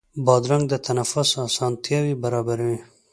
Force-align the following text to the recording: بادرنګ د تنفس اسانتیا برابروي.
بادرنګ 0.25 0.63
د 0.69 0.73
تنفس 0.87 1.29
اسانتیا 1.47 1.99
برابروي. 2.23 2.79